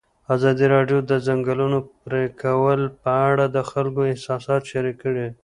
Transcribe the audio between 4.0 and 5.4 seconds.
احساسات شریک کړي.